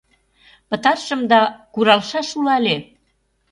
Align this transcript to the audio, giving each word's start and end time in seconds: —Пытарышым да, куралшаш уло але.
—Пытарышым 0.69 1.21
да, 1.31 1.41
куралшаш 1.73 2.29
уло 2.39 2.49
але. 2.57 2.75